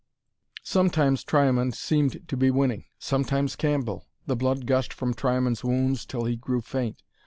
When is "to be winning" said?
2.27-2.85